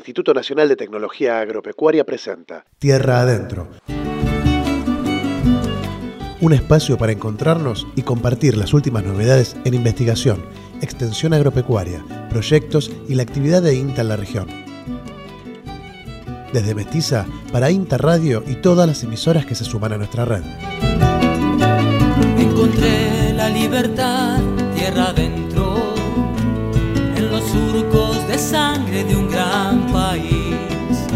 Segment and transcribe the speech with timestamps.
[0.00, 3.68] Instituto Nacional de Tecnología Agropecuaria presenta Tierra Adentro.
[6.40, 10.42] Un espacio para encontrarnos y compartir las últimas novedades en investigación,
[10.80, 14.46] extensión agropecuaria, proyectos y la actividad de INTA en la región.
[16.54, 20.42] Desde Mestiza para INTA Radio y todas las emisoras que se suman a nuestra red.
[22.38, 24.38] Encontré la libertad
[24.74, 25.94] tierra adentro,
[27.16, 29.49] en los surcos de sangre de un gran
[29.92, 31.06] país,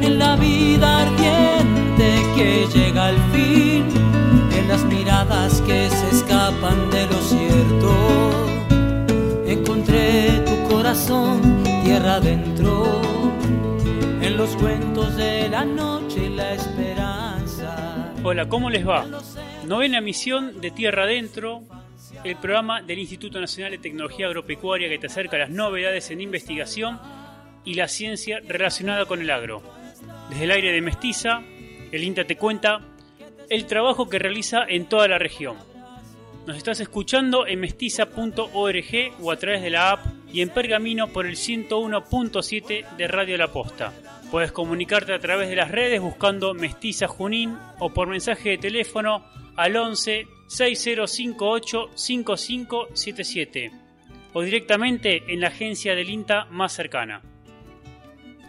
[0.00, 3.86] en la vida ardiente que llega al fin,
[4.56, 7.92] en las miradas que se escapan de lo cierto.
[9.46, 13.00] Encontré tu corazón tierra adentro,
[14.20, 18.12] en los cuentos de la noche y la esperanza.
[18.22, 19.04] Hola, ¿cómo les va?
[19.66, 21.64] Novena misión de Tierra Adentro,
[22.24, 26.20] el programa del Instituto Nacional de Tecnología Agropecuaria que te acerca a las novedades en
[26.20, 27.00] investigación
[27.64, 29.62] y la ciencia relacionada con el agro.
[30.30, 31.42] Desde el aire de Mestiza,
[31.90, 32.80] el INTA te cuenta
[33.50, 35.56] el trabajo que realiza en toda la región.
[36.46, 41.26] Nos estás escuchando en mestiza.org o a través de la app y en Pergamino por
[41.26, 43.92] el 101.7 de Radio La Posta.
[44.30, 49.24] Puedes comunicarte a través de las redes buscando Mestiza Junín o por mensaje de teléfono
[49.54, 53.70] al 11 6058 5577
[54.32, 57.22] o directamente en la agencia del INTA más cercana.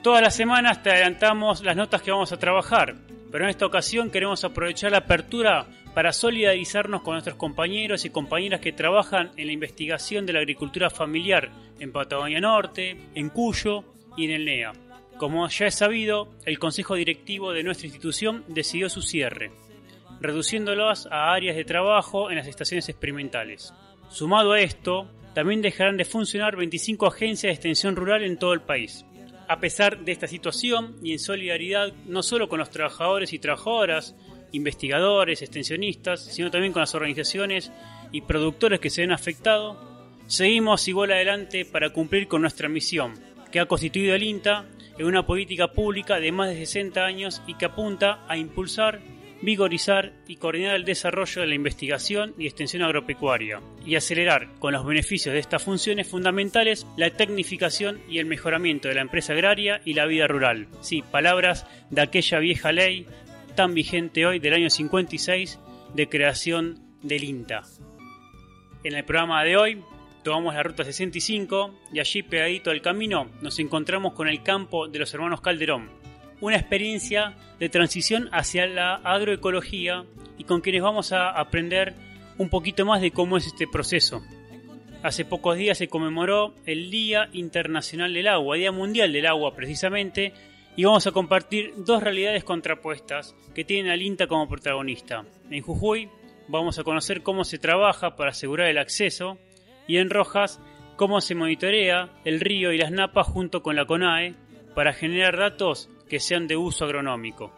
[0.04, 2.98] Todas las semanas te adelantamos las notas que vamos a trabajar,
[3.32, 8.60] pero en esta ocasión queremos aprovechar la apertura para solidarizarnos con nuestros compañeros y compañeras
[8.60, 13.86] que trabajan en la investigación de la agricultura familiar en Patagonia Norte, en Cuyo
[14.18, 14.74] y en el NEA.
[15.18, 19.54] Como ya es sabido, el Consejo Directivo de nuestra institución decidió su cierre,
[20.20, 23.74] reduciéndolos a áreas de trabajo en las estaciones experimentales.
[24.10, 28.62] Sumado a esto, también dejarán de funcionar 25 agencias de extensión rural en todo el
[28.62, 29.06] país.
[29.48, 34.16] A pesar de esta situación y en solidaridad no solo con los trabajadores y trabajadoras,
[34.52, 37.72] investigadores, extensionistas, sino también con las organizaciones
[38.12, 39.78] y productores que se ven afectados,
[40.28, 43.14] seguimos igual adelante para cumplir con nuestra misión,
[43.52, 44.66] que ha constituido el INTA
[44.98, 49.02] en una política pública de más de 60 años y que apunta a impulsar,
[49.44, 54.86] vigorizar y coordinar el desarrollo de la investigación y extensión agropecuaria y acelerar con los
[54.86, 59.96] beneficios de estas funciones fundamentales la tecnificación y el mejoramiento de la empresa agraria y
[59.96, 60.70] la vida rural.
[60.80, 63.06] Sí, palabras de aquella vieja ley
[63.56, 65.60] tan vigente hoy del año 56
[65.94, 67.64] de creación del INTA.
[68.86, 69.84] En el programa de hoy
[70.24, 75.00] tomamos la ruta 65 y allí pegadito al camino nos encontramos con el campo de
[75.00, 75.90] los hermanos Calderón,
[76.44, 80.04] una experiencia de transición hacia la agroecología
[80.38, 81.94] y con quienes vamos a aprender
[82.38, 84.22] un poquito más de cómo es este proceso.
[85.04, 90.34] Hace pocos días se conmemoró el Día Internacional del Agua, Día Mundial del Agua precisamente,
[90.76, 95.24] y vamos a compartir dos realidades contrapuestas que tienen al INTA como protagonista.
[95.50, 96.10] En Jujuy
[96.50, 99.38] vamos a conocer cómo se trabaja para asegurar el acceso
[99.88, 100.60] y en Rojas
[100.98, 104.36] cómo se monitorea el río y las napas junto con la CONAE
[104.76, 107.52] para generar datos que sean de uso agronómico.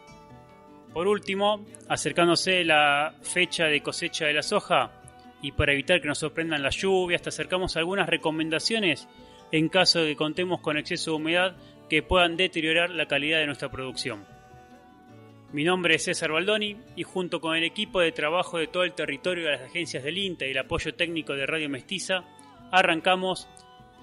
[0.93, 4.93] Por último, acercándose la fecha de cosecha de la soja
[5.41, 9.09] y para evitar que nos sorprendan las lluvias, te acercamos algunas recomendaciones
[9.51, 11.57] en caso de que contemos con exceso de humedad
[11.89, 14.25] que puedan deteriorar la calidad de nuestra producción.
[15.51, 18.93] Mi nombre es César Baldoni y junto con el equipo de trabajo de todo el
[18.93, 22.23] territorio de las agencias del INTA y el apoyo técnico de Radio Mestiza,
[22.71, 23.49] arrancamos,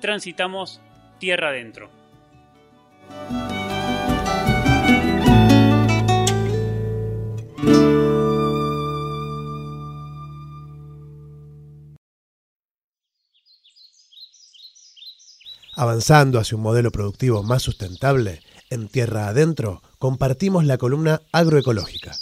[0.03, 0.83] transitamos
[1.19, 1.89] tierra adentro.
[15.83, 18.39] Avanzando hacia un modelo productivo más sustentable,
[18.71, 22.13] en Tierra Adentro compartimos la columna agroecológica.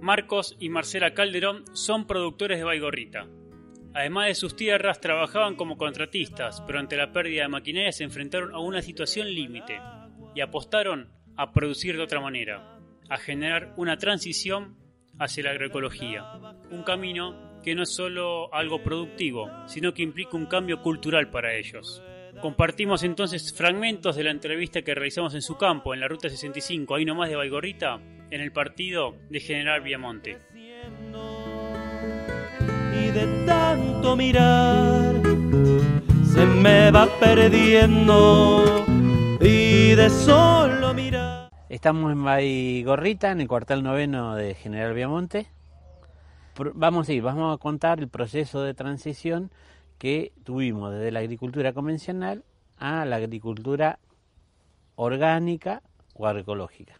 [0.00, 3.28] Marcos y Marcela Calderón son productores de Baigorrita.
[3.94, 8.52] Además de sus tierras, trabajaban como contratistas, pero ante la pérdida de maquinaria se enfrentaron
[8.52, 9.80] a una situación límite
[10.34, 12.78] y apostaron a producir de otra manera,
[13.08, 14.76] a generar una transición
[15.18, 16.24] hacia la agroecología.
[16.70, 21.54] Un camino que no es solo algo productivo, sino que implica un cambio cultural para
[21.54, 22.02] ellos.
[22.40, 26.94] Compartimos entonces fragmentos de la entrevista que realizamos en su campo, en la Ruta 65,
[26.94, 28.00] ahí nomás de Baigorrita,
[28.30, 30.38] en el partido de General Viamonte.
[32.92, 35.14] Y de tanto mirar
[36.34, 38.84] se me va perdiendo
[39.40, 39.73] y
[41.68, 45.46] Estamos en Baigorrita, en el cuartel noveno de General Viamonte.
[46.74, 49.52] Vamos a ir, vamos a contar el proceso de transición
[49.98, 52.42] que tuvimos desde la agricultura convencional
[52.76, 54.00] a la agricultura
[54.96, 55.80] orgánica
[56.14, 56.98] o agroecológica.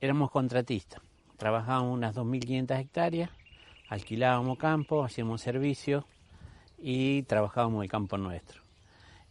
[0.00, 1.02] Éramos contratistas,
[1.36, 3.30] trabajábamos unas 2.500 hectáreas,
[3.90, 6.06] alquilábamos campo, hacíamos servicios
[6.78, 8.63] y trabajábamos el campo nuestro.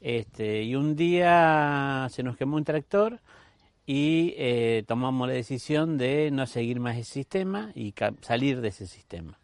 [0.03, 3.21] Este, y un día se nos quemó un tractor
[3.85, 8.85] y eh, tomamos la decisión de no seguir más ese sistema y salir de ese
[8.85, 9.39] sistema.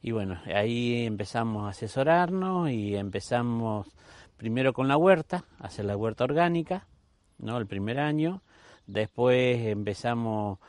[0.00, 3.88] Y bueno, ahí empezamos a asesorarnos y empezamos
[4.36, 6.86] primero con la huerta, hacer la huerta orgánica,
[7.38, 7.58] ¿no?
[7.58, 8.40] El primer año.
[8.86, 10.60] Después empezamos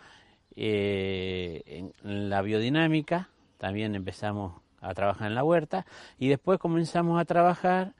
[0.55, 3.29] eh, en la biodinámica,
[3.59, 5.85] también empezamos a trabajar en la huerta
[6.17, 7.93] y después comenzamos a trabajar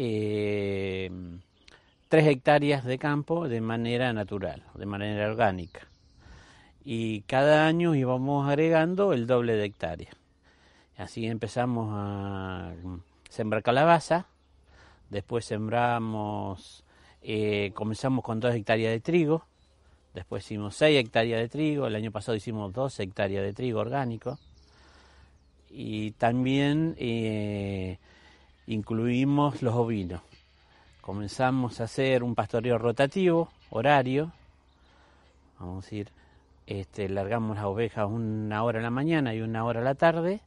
[0.00, 1.10] eh,
[2.08, 5.88] tres hectáreas de campo de manera natural, de manera orgánica.
[6.84, 10.14] Y cada año íbamos agregando el doble de hectáreas.
[10.96, 12.72] Así empezamos a
[13.28, 14.26] sembrar calabaza,
[15.10, 16.84] después sembramos,
[17.20, 19.46] eh, comenzamos con dos hectáreas de trigo,
[20.14, 24.38] después hicimos seis hectáreas de trigo, el año pasado hicimos dos hectáreas de trigo orgánico
[25.70, 27.98] y también eh,
[28.68, 30.20] incluimos los ovinos.
[31.00, 34.30] Comenzamos a hacer un pastoreo rotativo, horario,
[35.58, 36.10] vamos a decir,
[36.66, 40.40] este, largamos las ovejas una hora en la mañana y una hora a la tarde,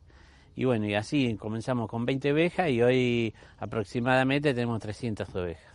[0.55, 5.73] y bueno, y así comenzamos con 20 ovejas y hoy aproximadamente tenemos 300 ovejas.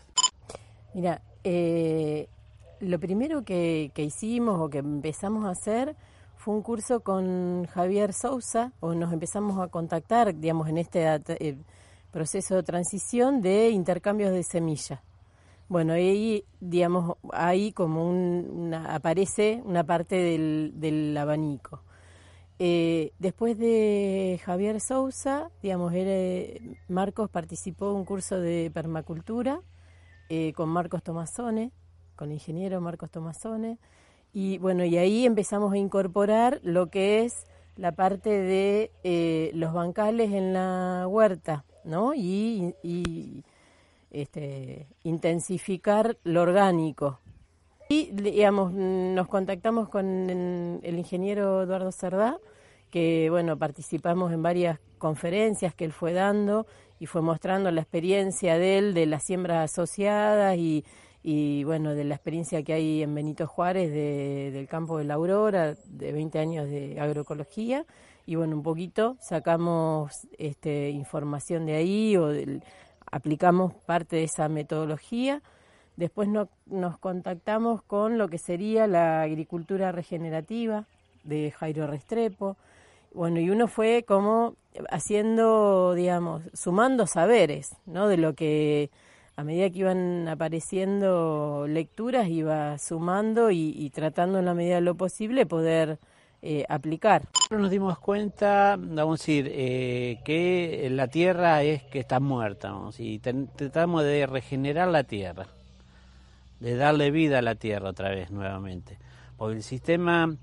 [0.95, 2.29] Mira, eh,
[2.79, 5.97] lo primero que, que hicimos o que empezamos a hacer
[6.37, 11.05] fue un curso con Javier Sousa, o nos empezamos a contactar, digamos, en este
[11.41, 11.57] eh,
[12.17, 15.01] proceso de transición de intercambios de semillas.
[15.69, 21.83] Bueno, ahí, digamos, ahí como una, aparece una parte del, abanico.
[22.59, 29.61] Eh, después de Javier Sousa, digamos, él, Marcos participó en un curso de permacultura
[30.31, 31.71] eh, con Marcos Tomasone,
[32.15, 33.79] con el ingeniero Marcos Tomasone,
[34.33, 37.47] y bueno, y ahí empezamos a incorporar lo que es
[37.77, 42.15] la parte de eh, los bancales en la huerta, ¿no?
[42.15, 42.75] Y,
[44.11, 47.21] este, intensificar lo orgánico.
[47.89, 52.39] Y, digamos, nos contactamos con el ingeniero Eduardo Cerdá,
[52.91, 56.67] que, bueno, participamos en varias conferencias que él fue dando
[56.99, 60.85] y fue mostrando la experiencia de él, de las siembras asociadas y,
[61.23, 65.75] y bueno, de la experiencia que hay en Benito Juárez del campo de la Aurora,
[65.85, 67.85] de 20 años de agroecología
[68.27, 72.33] y bueno, un poquito sacamos este, información de ahí o
[73.11, 75.43] aplicamos parte de esa metodología.
[75.97, 80.87] Después nos contactamos con lo que sería la agricultura regenerativa
[81.23, 82.57] de Jairo Restrepo.
[83.15, 84.57] Bueno, y uno fue como
[84.91, 88.09] haciendo, digamos, sumando saberes, ¿no?
[88.09, 88.91] De lo que
[89.37, 94.81] a medida que iban apareciendo lecturas iba sumando y, y tratando en la medida de
[94.83, 95.99] lo posible poder
[96.49, 97.23] eh, aplicar.
[97.51, 103.19] Nos dimos cuenta, vamos a decir, eh, que la tierra es que está muerta, y
[103.19, 105.49] tratamos de regenerar la tierra,
[106.61, 108.97] de darle vida a la tierra otra vez nuevamente.
[109.37, 110.37] Porque el sistema,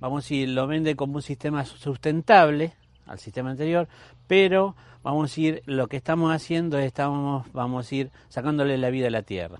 [0.00, 2.72] vamos a decir, lo vende como un sistema sustentable
[3.04, 3.86] al sistema anterior,
[4.26, 8.88] pero vamos a decir, lo que estamos haciendo es estamos, vamos a ir sacándole la
[8.88, 9.58] vida a la tierra.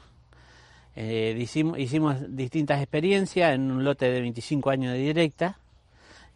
[0.96, 5.59] Eh, hicimos distintas experiencias en un lote de 25 años de directa,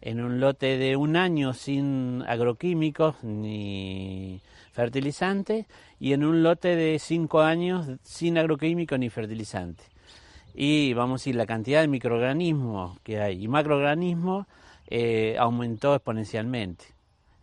[0.05, 4.39] en un lote de un año sin agroquímicos ni
[4.71, 5.65] fertilizantes
[5.99, 9.87] y en un lote de cinco años sin agroquímicos ni fertilizantes.
[10.53, 14.45] Y vamos a decir, la cantidad de microorganismos que hay y macroorganismos
[14.87, 16.85] eh, aumentó exponencialmente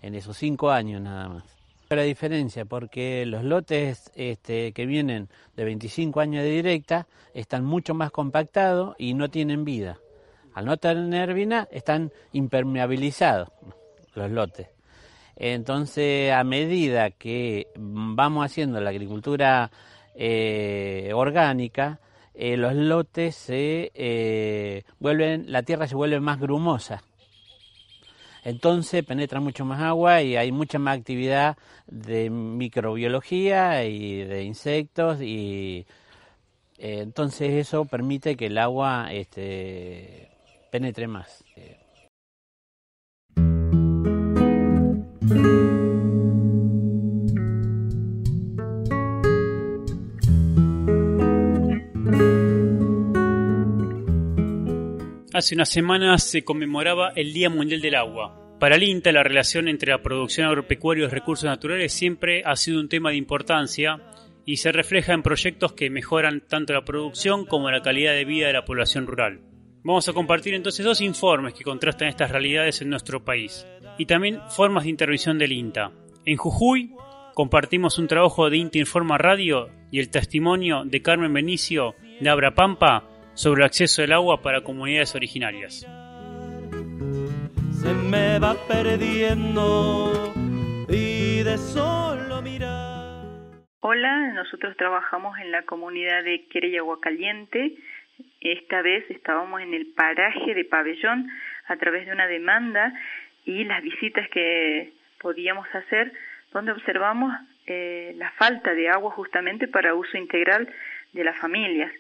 [0.00, 1.44] en esos cinco años nada más.
[1.90, 7.92] La diferencia porque los lotes este, que vienen de 25 años de directa están mucho
[7.92, 9.98] más compactados y no tienen vida.
[10.54, 13.48] Al no tener vina, están impermeabilizados
[14.14, 14.68] los lotes.
[15.36, 19.70] Entonces, a medida que vamos haciendo la agricultura
[20.14, 22.00] eh, orgánica,
[22.34, 27.02] eh, los lotes se eh, vuelven, la tierra se vuelve más grumosa.
[28.44, 31.56] Entonces penetra mucho más agua y hay mucha más actividad
[31.86, 35.86] de microbiología y de insectos y
[36.76, 40.31] entonces eso permite que el agua este,
[40.72, 41.44] penetre más.
[55.34, 58.56] Hace unas semanas se conmemoraba el Día Mundial del Agua.
[58.58, 62.56] Para el INTA, la relación entre la producción agropecuaria y los recursos naturales siempre ha
[62.56, 64.00] sido un tema de importancia
[64.46, 68.46] y se refleja en proyectos que mejoran tanto la producción como la calidad de vida
[68.46, 69.51] de la población rural.
[69.84, 73.66] Vamos a compartir entonces dos informes que contrastan estas realidades en nuestro país
[73.98, 75.90] y también formas de intervención del INTA.
[76.24, 76.94] En Jujuy
[77.34, 83.08] compartimos un trabajo de INTA Informa Radio y el testimonio de Carmen Benicio de Abrapampa
[83.34, 85.80] sobre el acceso al agua para comunidades originarias.
[87.72, 90.32] Se me va perdiendo
[90.88, 92.92] y de solo mirar.
[93.80, 97.74] Hola, nosotros trabajamos en la comunidad de Querella Agua Caliente.
[98.40, 101.28] Esta vez estábamos en el paraje de Pabellón
[101.66, 102.92] a través de una demanda
[103.44, 106.12] y las visitas que podíamos hacer
[106.52, 107.32] donde observamos
[107.66, 110.68] eh, la falta de agua justamente para uso integral
[111.12, 111.92] de las familias.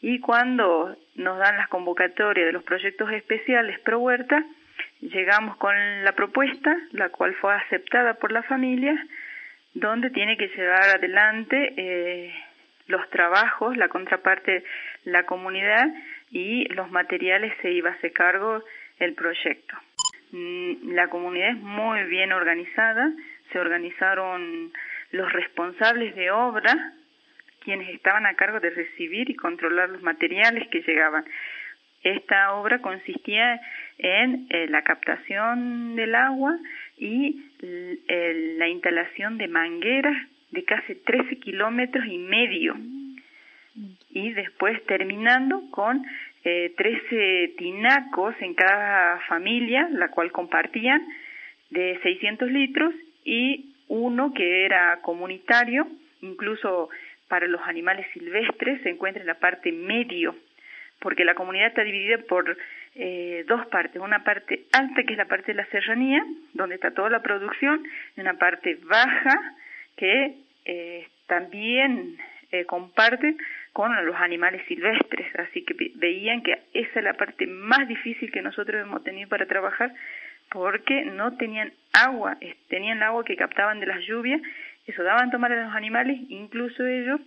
[0.00, 4.44] Y cuando nos dan las convocatorias de los proyectos especiales Pro Huerta,
[5.00, 8.94] llegamos con la propuesta, la cual fue aceptada por la familia,
[9.74, 12.34] donde tiene que llevar adelante eh,
[12.88, 14.64] los trabajos, la contraparte,
[15.04, 15.86] la comunidad
[16.30, 18.64] y los materiales se iba a hacer cargo
[18.98, 19.76] el proyecto.
[20.32, 23.12] Mm, la comunidad es muy bien organizada,
[23.52, 24.72] se organizaron
[25.12, 26.74] los responsables de obra,
[27.60, 31.24] quienes estaban a cargo de recibir y controlar los materiales que llegaban.
[32.02, 33.60] Esta obra consistía
[33.98, 36.56] en eh, la captación del agua
[36.96, 40.16] y la instalación de mangueras
[40.50, 42.76] de casi 13 kilómetros y medio.
[44.10, 46.04] Y después terminando con
[46.44, 51.06] eh, 13 tinacos en cada familia, la cual compartían
[51.70, 55.86] de 600 litros y uno que era comunitario,
[56.22, 56.88] incluso
[57.28, 60.34] para los animales silvestres se encuentra en la parte medio,
[61.00, 62.56] porque la comunidad está dividida por
[62.94, 66.24] eh, dos partes, una parte alta que es la parte de la serranía,
[66.54, 67.84] donde está toda la producción,
[68.16, 69.56] y una parte baja
[69.98, 72.16] que eh, también
[72.52, 73.36] eh, comparte
[73.72, 78.42] con los animales silvestres, así que veían que esa es la parte más difícil que
[78.42, 79.92] nosotros hemos tenido para trabajar
[80.50, 82.38] porque no tenían agua,
[82.68, 84.40] tenían agua que captaban de las lluvias,
[84.86, 87.20] eso daban tomar a los animales, incluso ellos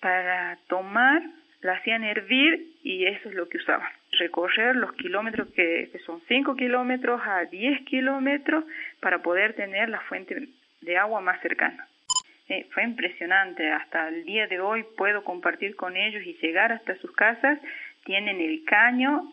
[0.00, 1.22] para tomar
[1.62, 3.90] la hacían hervir y eso es lo que usaban.
[4.12, 8.64] Recorrer los kilómetros que, son 5 kilómetros a 10 kilómetros
[9.00, 10.48] para poder tener la fuente
[10.80, 11.86] de agua más cercana.
[12.48, 16.94] Eh, fue impresionante, hasta el día de hoy puedo compartir con ellos y llegar hasta
[16.96, 17.58] sus casas,
[18.04, 19.32] tienen el caño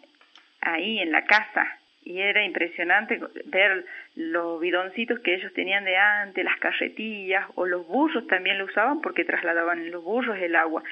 [0.62, 6.43] ahí en la casa y era impresionante ver los bidoncitos que ellos tenían de antes,
[6.43, 10.84] las carretillas o los burros también lo usaban porque trasladaban en los burros el agua.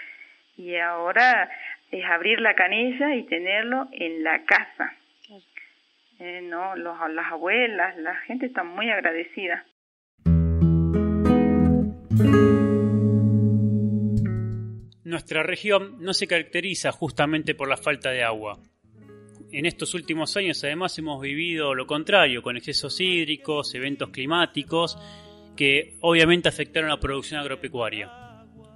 [0.57, 1.49] Y ahora
[1.91, 4.93] es abrir la canilla y tenerlo en la casa.
[6.19, 9.65] Eh, no, los, las abuelas, la gente está muy agradecida.
[15.11, 18.59] Nuestra región no se caracteriza justamente por la falta de agua
[19.51, 24.97] en estos últimos años además hemos vivido lo contrario, con excesos hídricos, eventos climáticos,
[25.55, 28.09] que obviamente afectaron la producción agropecuaria.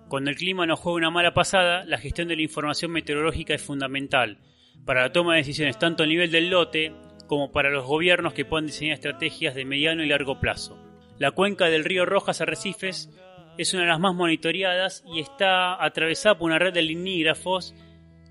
[0.08, 3.62] Cuando el clima nos juega una mala pasada, la gestión de la información meteorológica es
[3.62, 4.38] fundamental
[4.86, 6.94] para la toma de decisiones tanto a nivel del lote
[7.28, 10.78] como para los gobiernos que puedan diseñar estrategias de mediano y largo plazo.
[11.18, 13.10] La cuenca del río Rojas Arrecifes
[13.58, 17.74] es una de las más monitoreadas y está atravesada por una red de limnígrafos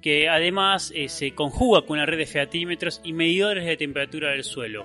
[0.03, 4.45] que además eh, se conjuga con una red de featímetros y medidores de temperatura del
[4.45, 4.85] suelo.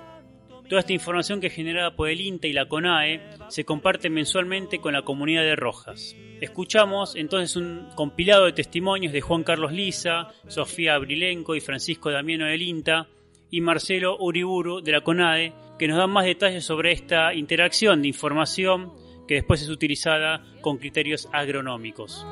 [0.66, 4.78] Toda esta información que es generada por el INTA y la CONAE se comparte mensualmente
[4.78, 6.16] con la comunidad de Rojas.
[6.40, 12.46] Escuchamos entonces un compilado de testimonios de Juan Carlos Lisa, Sofía Abrilenco y Francisco Damiano
[12.46, 13.08] del INTA
[13.50, 18.08] y Marcelo Uriburu de la CONAE que nos dan más detalles sobre esta interacción de
[18.08, 18.92] información
[19.30, 22.26] que después es utilizada con criterios agronómicos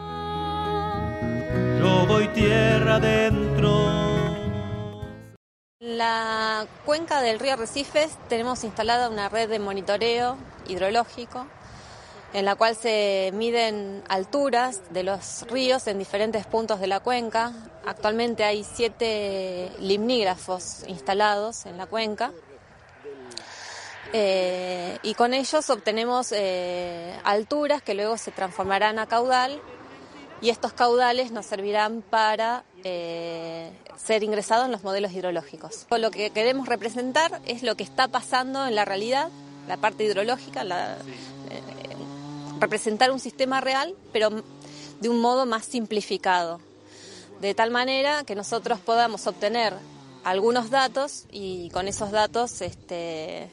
[1.78, 3.88] yo voy tierra adentro.
[5.78, 10.36] En la cuenca del río Arrecifes tenemos instalada una red de monitoreo
[10.66, 11.46] hidrológico
[12.34, 17.52] en la cual se miden alturas de los ríos en diferentes puntos de la cuenca.
[17.86, 22.32] Actualmente hay siete limnígrafos instalados en la cuenca.
[24.12, 29.60] Eh, y con ellos obtenemos eh, alturas que luego se transformarán a caudal
[30.40, 35.86] y estos caudales nos servirán para eh, ser ingresados en los modelos hidrológicos.
[35.90, 39.28] Lo que queremos representar es lo que está pasando en la realidad,
[39.66, 40.64] la parte hidrológica,
[42.60, 44.30] representar un sistema real, pero
[45.00, 46.60] de un modo más simplificado,
[47.40, 49.74] de tal manera que nosotros podamos obtener
[50.24, 53.50] algunos datos y con esos datos este,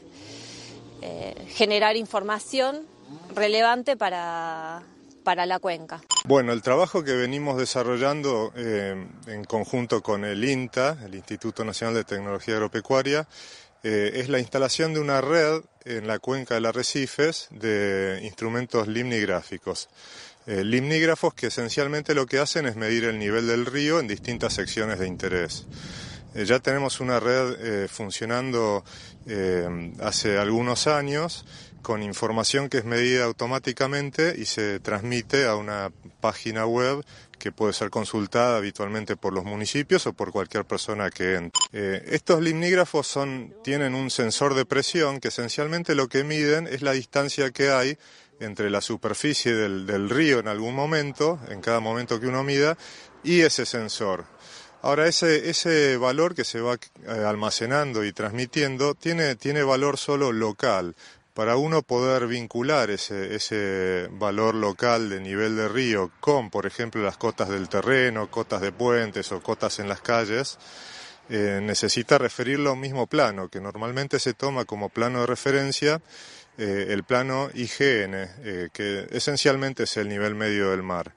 [1.01, 2.85] eh, generar información
[3.35, 4.83] relevante para,
[5.23, 6.01] para la cuenca.
[6.25, 11.95] Bueno, el trabajo que venimos desarrollando eh, en conjunto con el INTA, el Instituto Nacional
[11.95, 13.27] de Tecnología Agropecuaria,
[13.83, 19.89] eh, es la instalación de una red en la cuenca del Arrecifes de instrumentos limnigráficos.
[20.47, 24.53] Eh, limnígrafos que esencialmente lo que hacen es medir el nivel del río en distintas
[24.53, 25.65] secciones de interés.
[26.36, 28.84] Eh, ya tenemos una red funcionando
[30.00, 31.46] hace algunos años
[31.86, 37.06] con información que es medida automáticamente y se transmite a una página web
[37.38, 41.62] que puede ser consultada habitualmente por los municipios o por cualquier persona que entre.
[41.74, 43.20] Eh, estos limnígrafos
[43.63, 48.00] tienen un sensor de presión que esencialmente lo que miden es la distancia que hay
[48.39, 52.80] entre la superficie del, del río en algún momento, en cada momento que uno mida,
[53.24, 54.25] y ese sensor.
[54.86, 60.32] Ahora, ese, ese valor que se va eh, almacenando y transmitiendo tiene, tiene valor solo
[60.32, 60.96] local,
[61.34, 67.01] para uno poder vincular ese, ese valor local de nivel de río con, por ejemplo,
[67.01, 70.60] las cotas del terreno, cotas de puentes o cotas en las calles,
[71.30, 76.00] eh, necesita referirlo a un mismo plano, que normalmente se toma como plano de referencia
[76.60, 81.12] eh, el plano IGN, que esencialmente es el nivel medio del mar.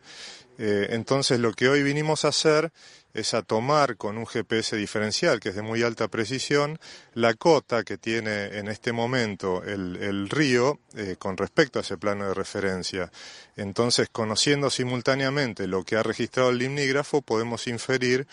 [0.57, 2.73] entonces lo que hoy vinimos a hacer
[3.15, 6.79] es a tomar con un GPS diferencial que es de muy alta precisión
[7.15, 12.27] la cota que tiene en este momento el, río eh, con respecto a ese plano
[12.27, 13.11] de referencia.
[13.57, 18.27] Entonces, conociendo simultáneamente lo que ha registrado el limnígrafo, podemos inferir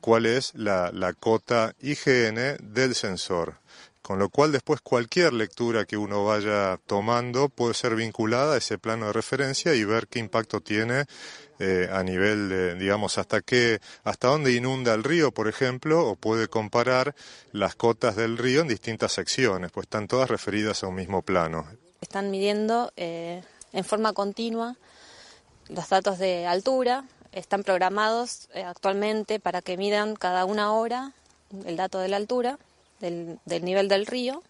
[0.00, 3.61] cuál es la, la cota IGN del sensor.
[4.02, 8.76] Con lo cual después cualquier lectura que uno vaya tomando puede ser vinculada a ese
[8.76, 11.04] plano de referencia y ver qué impacto tiene
[11.60, 16.16] eh, a nivel de, digamos, hasta qué, hasta dónde inunda el río, por ejemplo, o
[16.16, 17.14] puede comparar
[17.52, 21.64] las cotas del río en distintas secciones, pues están todas referidas a un mismo plano.
[22.00, 24.74] Están midiendo eh, en forma continua
[25.68, 31.12] los datos de altura, están programados eh, actualmente para que midan cada una hora
[31.64, 32.58] el dato de la altura,
[33.02, 34.42] del, nivel del río,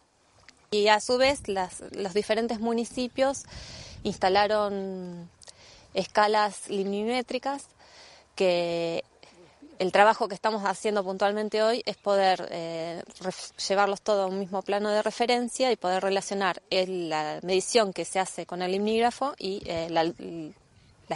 [0.71, 3.43] y a su vez las, los diferentes municipios
[4.05, 5.29] instalaron
[5.95, 7.67] escalas limnimétricas
[8.37, 9.05] que
[9.79, 13.03] el trabajo que estamos haciendo puntualmente hoy es poder eh,
[13.69, 18.21] llevarlos todos a un mismo plano de referencia y poder relacionar la medición que se
[18.21, 20.05] hace con el limnígrafo y eh, la,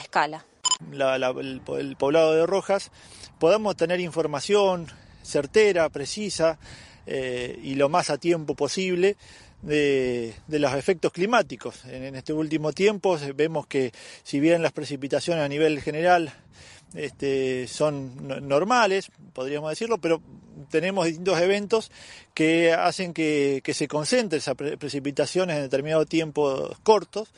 [0.00, 0.44] escala.
[0.90, 2.90] el, poblado de Rojas
[3.38, 4.88] podamos tener información
[5.22, 6.58] certera, precisa
[7.06, 9.16] eh, y lo más a tiempo posible
[9.62, 11.84] de, los efectos climáticos.
[11.86, 13.92] En, este último tiempo vemos que
[14.22, 16.32] si bien las precipitaciones a nivel general
[16.94, 20.20] este, son normales, podríamos decirlo, pero
[20.70, 21.90] tenemos distintos eventos
[22.34, 27.32] que hacen que, se concentren esas precipitaciones en determinados tiempos cortos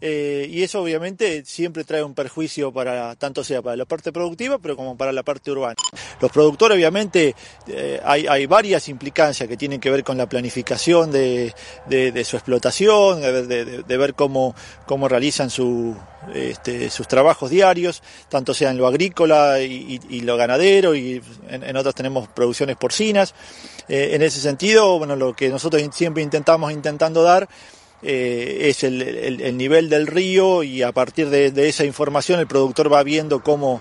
[0.00, 4.58] eh, y eso obviamente siempre trae un perjuicio para tanto sea para la parte productiva
[4.58, 5.76] pero como para la parte urbana.
[6.20, 7.34] Los productores obviamente
[7.66, 11.54] eh, hay, varias implicancias que tienen que ver con la planificación de,
[12.24, 14.54] su explotación, de, ver cómo,
[14.86, 15.50] cómo realizan
[16.34, 21.94] este, sus trabajos diarios, tanto sea en lo agrícola y, lo ganadero y en, otras
[21.94, 22.28] tenemos
[22.76, 23.34] porcinas.
[23.88, 27.48] Eh, en ese sentido, bueno, lo que nosotros siempre intentamos intentando dar
[28.02, 33.02] eh, es el, nivel del río y a partir de, esa información el productor va
[33.02, 33.80] viendo cómo,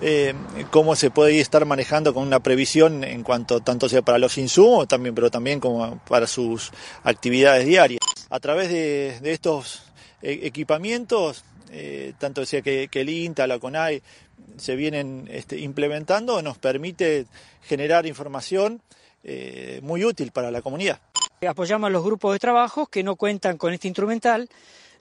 [0.00, 0.34] eh,
[0.70, 4.88] cómo se puede estar manejando con una previsión en cuanto tanto sea para los insumos
[4.88, 6.70] también, pero también como para sus
[7.04, 8.00] actividades diarias.
[8.28, 9.82] A través de, estos
[10.22, 11.44] equipamientos,
[12.18, 14.02] tanto sea que, que, el INTA, la CONAI,
[14.56, 17.26] se vienen este, implementando, nos permite
[17.62, 18.82] generar información
[19.22, 21.00] eh, muy útil para la comunidad.
[21.46, 24.48] Apoyamos a los grupos de trabajo que no cuentan con este instrumental,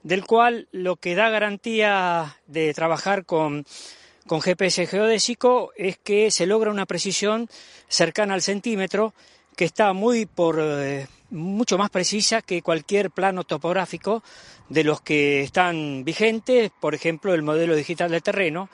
[0.04, 3.66] del cual lo que da garantía de trabajar con,
[4.28, 7.50] con GPS geodésico es que se logra una precisión
[7.88, 9.14] cercana al centímetro
[9.56, 14.24] que está muy por eh, mucho más precisa que cualquier plano topográfico
[14.70, 18.70] de los que están vigentes, por ejemplo, el modelo digital de terreno,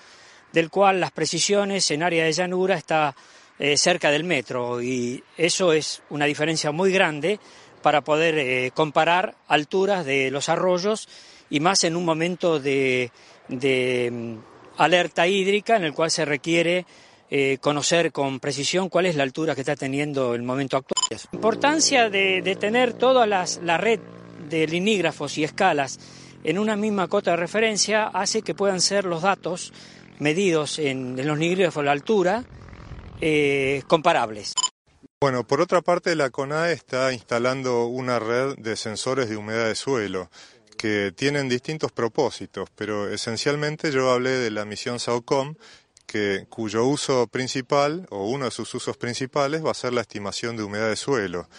[0.55, 3.13] del cual las precisiones en área de llanura está
[3.59, 7.41] eh, cerca del metro y eso es una diferencia muy grande
[7.81, 11.09] para poder eh, comparar alturas de los arroyos
[11.49, 13.11] y más en un momento de,
[13.49, 14.35] mm,
[14.77, 16.85] alerta hídrica en el cual se requiere
[17.29, 21.03] eh, conocer con precisión cuál es la altura que está teniendo el momento actual.
[21.09, 23.99] La importancia de, tener toda la red
[24.49, 25.99] de linígrafos y escalas
[26.45, 29.73] en una misma cota de referencia hace que puedan ser los datos
[30.19, 32.43] medidos en, los linígrafos la altura
[33.21, 34.53] eh, comparables.
[35.21, 39.75] Bueno, por otra parte, la CONAE está instalando una red de sensores de humedad de
[39.75, 40.29] suelo
[40.77, 45.55] que tienen distintos propósitos, pero esencialmente yo hablé de la misión SAOCOM,
[46.05, 50.55] que, cuyo uso principal o uno de sus usos principales va a ser la estimación
[50.55, 51.49] de humedad de suelo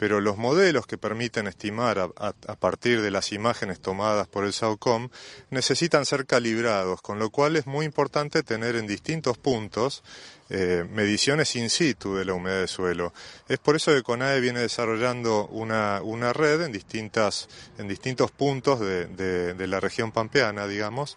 [0.00, 5.10] pero los modelos que permiten estimar a, partir de las imágenes tomadas por el SAOCOM
[5.50, 10.02] necesitan ser calibrados, con lo cual es muy importante tener en distintos puntos
[10.48, 13.12] eh, mediciones in situ de la humedad de suelo.
[13.46, 18.80] Es por eso que CONAE viene desarrollando una, una red en, distintas, en distintos puntos
[18.80, 21.14] de, de, la región pampeana, digamos,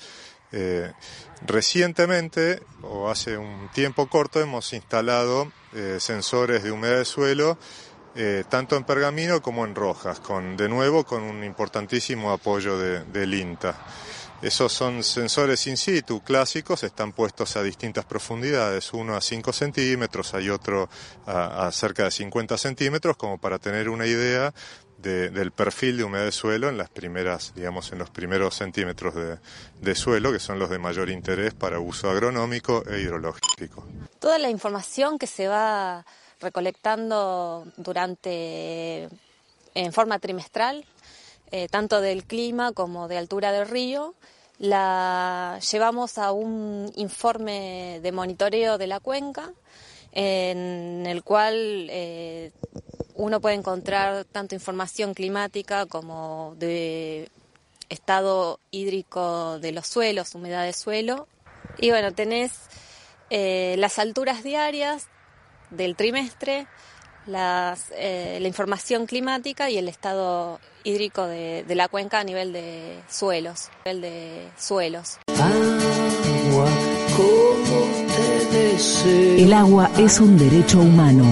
[0.52, 0.92] eh,
[1.48, 7.58] recientemente, o hace un tiempo corto, hemos instalado eh, sensores de humedad de suelo
[8.16, 13.04] eh, tanto en Pergamino como en Rojas, con, de nuevo con un importantísimo apoyo de,
[13.06, 13.76] del INTA.
[14.44, 20.34] Esos son sensores in situ clásicos, están puestos a distintas profundidades, uno a 5 centímetros,
[20.34, 20.90] hay otro
[21.26, 24.54] a, cerca de 50 centímetros, como para tener una idea
[24.98, 29.38] del perfil de humedad de suelo en las primeras, digamos, en los primeros centímetros de,
[29.82, 33.86] de, suelo, que son los de mayor interés para uso agronómico e hidrológico.
[34.20, 36.06] Toda la información que se va
[36.44, 39.10] recolectando durante
[39.76, 40.86] en forma trimestral,
[41.52, 44.14] eh, tanto del clima como de altura del río.
[44.60, 49.52] La llevamos a un informe de monitoreo de la cuenca,
[50.12, 52.52] en el cual eh,
[53.16, 57.30] uno puede encontrar tanto información climática como de
[57.90, 61.28] estado hídrico de los suelos, humedad de suelo.
[61.80, 62.52] Y bueno, tenés
[63.30, 65.08] eh, las alturas diarias
[65.76, 66.68] del trimestre,
[67.26, 72.52] las, eh, la información climática y el estado hídrico de, de, la cuenca a nivel
[72.54, 75.20] de suelos, nivel de suelos.
[79.38, 81.26] El agua es un derecho humano.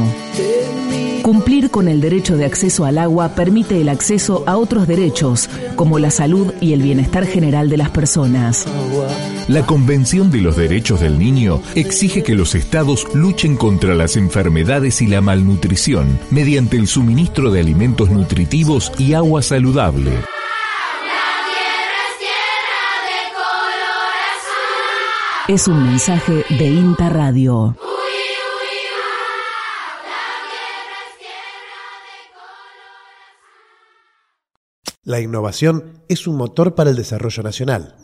[1.22, 6.00] Cumplir con el derecho de acceso al agua permite el acceso a otros derechos, como
[6.00, 8.66] la salud y el bienestar general de las personas.
[9.52, 15.02] La Convención de los Derechos del Niño exige que los estados luchen contra las enfermedades
[15.02, 20.14] y la malnutrición mediante el suministro de alimentos nutritivos y agua saludable.
[25.50, 27.76] Es un mensaje de INTA Radio.
[35.04, 37.98] La innovación es un motor para el desarrollo nacional.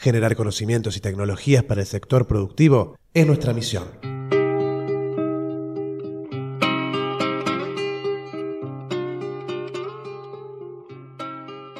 [0.00, 3.86] Generar conocimientos y tecnologías para el sector productivo es nuestra misión.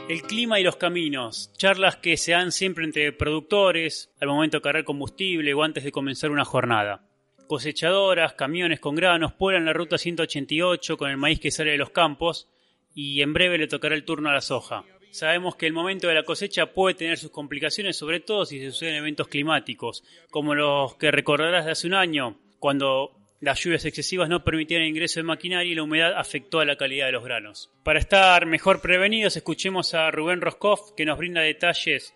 [0.06, 4.62] El clima y los caminos, charlas que se dan siempre entre productores, al momento de
[4.64, 7.08] cargar combustible o antes de comenzar una jornada.
[7.46, 11.88] Cosechadoras, camiones con granos pueblan la ruta 188 con el maíz que sale de los
[11.88, 12.50] campos
[12.94, 14.84] y en breve le tocará el turno a la soja.
[15.10, 18.70] Sabemos que el momento de la cosecha puede tener sus complicaciones, sobre todo si se
[18.70, 24.28] suceden eventos climáticos, como los que recordarás de hace un año, cuando las lluvias excesivas
[24.28, 27.24] no permitieron el ingreso de maquinaria y la humedad afectó a la calidad de los
[27.24, 27.70] granos.
[27.82, 32.14] Para estar mejor prevenidos, escuchemos a Rubén Roscoff, que nos brinda detalles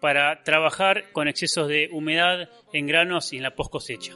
[0.00, 4.12] para trabajar con excesos de humedad en granos y en la post cosecha.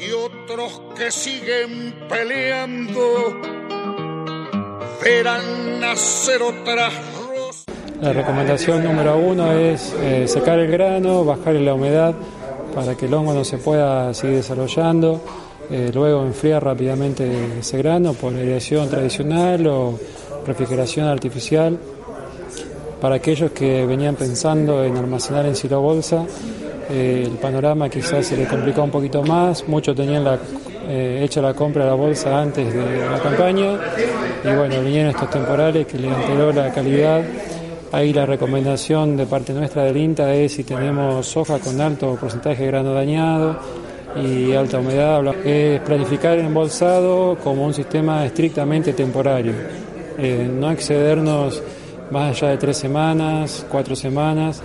[0.00, 3.40] Y otros que siguen peleando
[8.00, 12.14] La recomendación número uno es eh, secar el grano, bajar la humedad
[12.74, 15.20] para que el hongo no se pueda seguir desarrollando.
[15.70, 19.98] Eh, luego enfriar rápidamente ese grano por aireación tradicional o
[20.46, 21.78] refrigeración artificial.
[23.00, 25.94] Para aquellos que venían pensando en almacenar en silo
[26.90, 29.68] eh, el panorama quizás se le complicó un poquito más.
[29.68, 30.38] Muchos tenían la
[30.88, 33.78] eh, hecha la compra de la bolsa antes de la campaña
[34.42, 37.22] y bueno, vinieron estos temporales que le alteró la calidad.
[37.92, 42.62] Ahí la recomendación de parte nuestra del INTA es si tenemos soja con alto porcentaje
[42.62, 43.58] de grano dañado
[44.16, 49.52] y alta humedad, es planificar el embolsado como un sistema estrictamente temporario,
[50.18, 51.62] eh, no excedernos
[52.10, 54.62] más allá de tres semanas, cuatro semanas,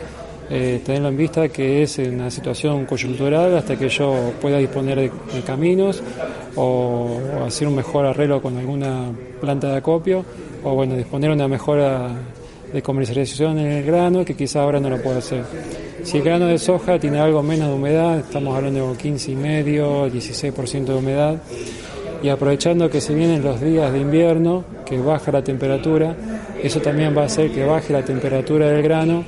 [0.49, 5.41] eh, tenerlo en vista que es una situación coyuntural hasta que yo pueda disponer de,
[5.45, 6.03] caminos
[6.55, 10.25] o, hacer un mejor arreglo con alguna planta de acopio
[10.63, 12.09] o bueno, disponer una mejora
[12.71, 15.43] de comercialización en el grano que quizá ahora no lo puedo hacer.
[16.03, 20.85] Si el grano de soja tiene algo menos de humedad, estamos hablando de 15,5, 16%
[20.85, 21.35] de humedad,
[22.23, 26.15] y aprovechando que se vienen los días de invierno, que baja la temperatura,
[26.61, 29.25] eso también va a hacer que baje la temperatura del grano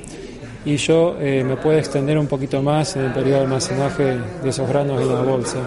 [0.66, 4.48] y yo eh, me puedo extender un poquito más en el periodo de almacenaje de
[4.48, 5.58] esos granos en la bolsa.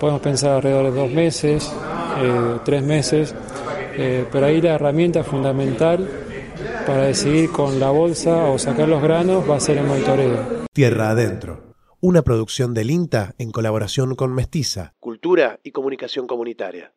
[0.00, 1.70] podemos pensar alrededor de dos meses,
[2.18, 3.34] eh, tres meses,
[3.96, 6.08] eh, pero ahí la herramienta fundamental
[6.86, 10.64] para decidir con la bolsa o sacar los granos va a ser el monitoreo.
[10.72, 14.94] Tierra Adentro, una producción del INTA en colaboración con Mestiza.
[15.00, 16.94] Cultura y comunicación comunitaria.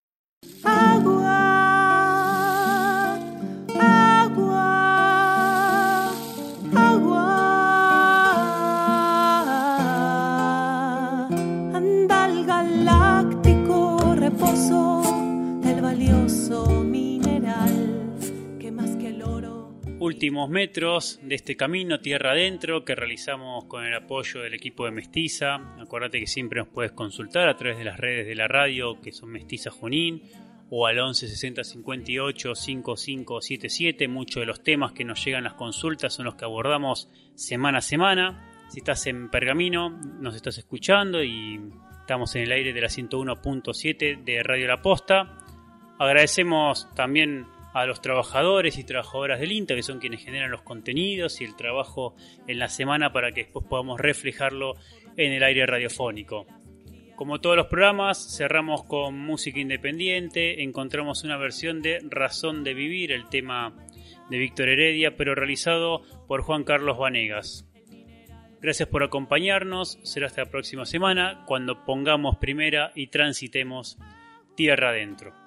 [20.00, 24.92] Últimos metros de este camino tierra adentro que realizamos con el apoyo del equipo de
[24.92, 25.56] Mestiza.
[25.80, 29.12] Acuérdate que siempre nos puedes consultar a través de las redes de la radio que
[29.12, 30.22] son Mestiza Junín
[30.70, 34.08] o al 11 60 58 5577.
[34.08, 37.82] Muchos de los temas que nos llegan las consultas son los que abordamos semana a
[37.82, 38.68] semana.
[38.70, 41.60] Si estás en Pergamino, nos estás escuchando y
[42.02, 45.38] estamos en el aire de la 101.7 de Radio La Posta.
[45.98, 51.42] Agradecemos también a los trabajadores y trabajadoras del INTA, que son quienes generan los contenidos
[51.42, 52.16] y el trabajo
[52.48, 54.76] en la semana para que después podamos reflejarlo
[55.16, 56.46] en el aire radiofónico.
[57.16, 63.12] Como todos los programas, cerramos con música independiente, encontramos una versión de Razón de Vivir,
[63.12, 63.74] el tema
[64.30, 67.68] de Víctor Heredia, pero realizado por Juan Carlos Vanegas.
[68.62, 73.98] Gracias por acompañarnos, será hasta la próxima semana cuando pongamos primera y transitemos
[74.56, 75.47] tierra adentro.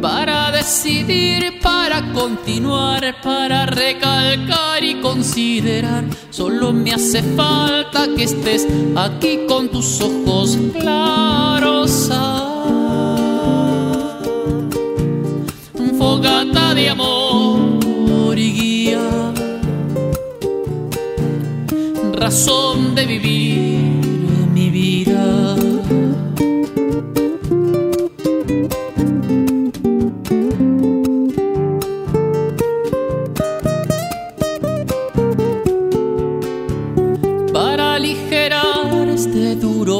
[0.00, 6.04] para decidir, para continuar, para recalcar y considerar.
[6.30, 12.10] Solo me hace falta que estés aquí con tus ojos claros.
[15.98, 19.32] Fogata de amor y guía,
[22.12, 23.67] razón de vivir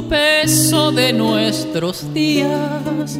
[0.03, 3.19] peso de nuestros días,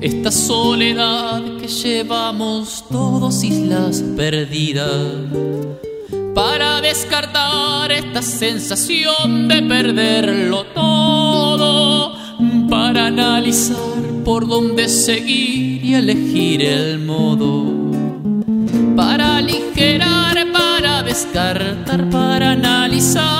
[0.00, 4.90] esta soledad que llevamos todos islas perdidas,
[6.34, 12.16] para descartar esta sensación de perderlo todo,
[12.68, 13.76] para analizar
[14.24, 17.64] por dónde seguir y elegir el modo,
[18.96, 23.39] para aligerar, para descartar, para analizar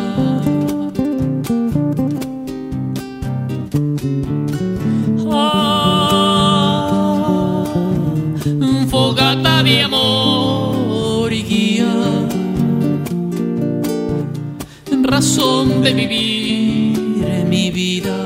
[15.51, 18.17] Razón de vivir mi vida.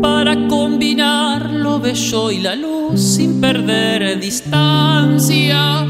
[0.00, 5.86] Para combinar lo bello y la luz sin perder distancia.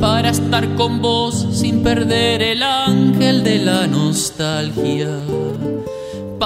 [0.00, 5.43] Para estar con vos sin perder el ángel de la nostalgia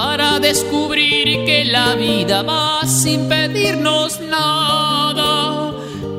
[0.00, 5.72] para descubrir que la vida va sin pedirnos nada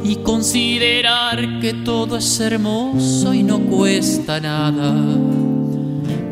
[0.03, 4.93] y considerar que todo es hermoso y no cuesta nada.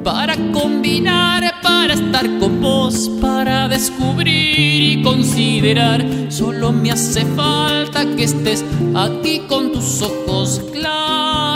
[0.03, 8.25] Para combinar, para estar con vos, para descubrir y considerar, solo me hace falta que
[8.25, 11.47] estés aquí con tus ojos claros.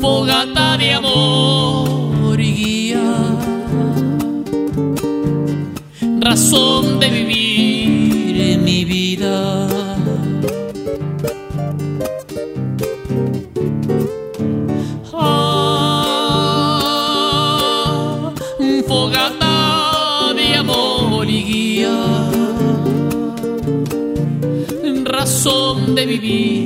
[0.00, 1.09] fogata de amor
[6.20, 9.66] razón de vivir en mi vida.
[15.12, 16.32] Ah,
[18.86, 21.96] fogata de amor y guía,
[25.04, 26.59] razón de vivir.